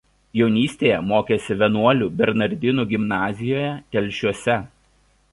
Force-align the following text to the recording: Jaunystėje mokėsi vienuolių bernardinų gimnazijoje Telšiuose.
Jaunystėje 0.39 0.95
mokėsi 1.09 1.57
vienuolių 1.59 2.07
bernardinų 2.21 2.85
gimnazijoje 2.93 3.69
Telšiuose. 3.97 4.57